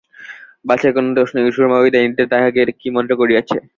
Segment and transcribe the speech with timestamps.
[0.65, 3.57] বাছার কোন দোষ নাই, ঐ সুরমা, ঐ ডাইনীটা তাহাকে কি মন্ত্র করিয়াছে।